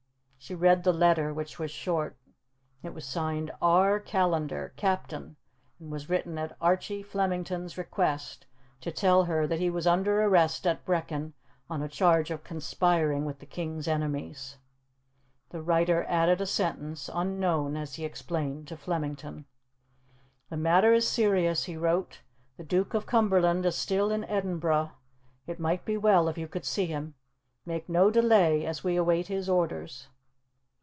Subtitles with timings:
[0.43, 2.17] She read the letter, which was short.
[2.81, 3.99] It was signed 'R.
[3.99, 5.35] Callandar, Captain,'
[5.79, 8.47] and was written at Archie Flemington's request
[8.81, 11.33] to tell her that he was under arrest at Brechin
[11.69, 14.57] on a charge of conspiring with the king's enemies.
[15.51, 19.45] The writer added a sentence, unknown, as he explained, to Flemington.
[20.49, 22.21] "The matter is serious," he wrote,
[22.57, 24.89] "the Duke of Cumberland is still in Edinburgh.
[25.45, 27.13] It might be well if you could see him.
[27.63, 30.07] Make no delay, as we await his orders."